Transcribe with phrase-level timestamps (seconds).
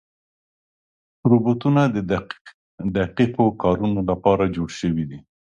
[1.29, 1.81] روبوټونه
[2.93, 5.19] د دقیق کارونو لپاره جوړ شوي دي.